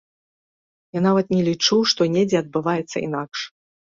[0.99, 3.39] Я нават не лічу, што недзе адбываецца інакш.